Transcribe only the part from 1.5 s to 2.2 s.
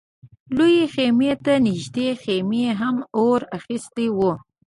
نږدې